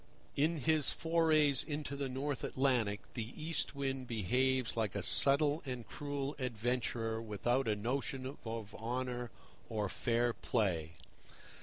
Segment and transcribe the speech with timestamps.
[0.35, 5.87] In his forays into the North Atlantic the East Wind behaves like a subtle and
[5.87, 9.29] cruel adventurer without a notion of honour
[9.69, 10.93] or fair play.